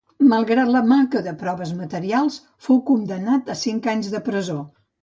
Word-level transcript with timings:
Malgrat 0.29 0.71
la 0.75 0.79
manca 0.91 1.21
de 1.27 1.35
proves 1.43 1.75
materials, 1.83 2.41
fou 2.69 2.83
condemnat 2.91 3.57
a 3.57 3.61
cinc 3.67 3.93
anys 3.97 4.15
de 4.17 4.29
presó. 4.33 4.63